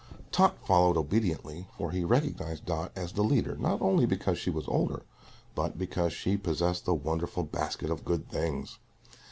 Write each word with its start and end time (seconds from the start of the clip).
Tot 0.31 0.57
followed 0.65 0.97
obediently, 0.97 1.67
for 1.77 1.91
he 1.91 2.03
recognized 2.03 2.65
Dot 2.65 2.91
as 2.95 3.11
the 3.13 3.21
leader 3.23 3.55
not 3.55 3.83
only 3.83 4.07
because 4.07 4.39
she 4.39 4.49
was 4.49 4.67
older, 4.67 5.03
but 5.53 5.77
because 5.77 6.11
she 6.11 6.37
possessed 6.37 6.85
the 6.85 6.95
wonderful 6.95 7.43
basket 7.43 7.91
of 7.91 8.03
good 8.03 8.27
things. 8.27 8.79